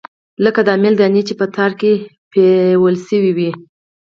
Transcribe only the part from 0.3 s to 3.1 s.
لکه د امېل دانې چې پۀ تار کښې پېرلے